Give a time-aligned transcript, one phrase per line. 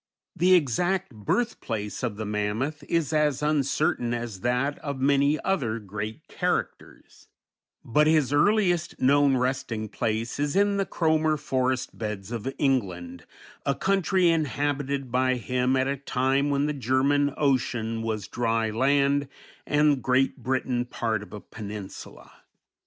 [0.35, 6.27] ]The exact birthplace of the mammoth is as uncertain as that of many other great
[6.27, 7.27] characters;
[7.85, 13.27] but his earliest known resting place is in the Cromer Forest Beds of England,
[13.63, 19.27] a country inhabited by him at a time when the German Ocean was dry land
[19.67, 22.31] and Great Britain part of a peninsula.